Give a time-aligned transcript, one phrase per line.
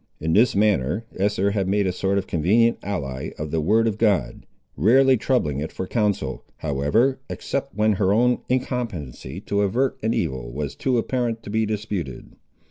[0.19, 3.99] In this manner Esther had made a sort of convenient ally of the word of
[3.99, 10.15] God; rarely troubling it for counsel, however, except when her own incompetency to avert an
[10.15, 12.35] evil was too apparent to be disputed.